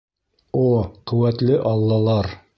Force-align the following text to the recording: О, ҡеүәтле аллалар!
О, 0.61 0.63
ҡеүәтле 1.11 1.61
аллалар! 1.75 2.35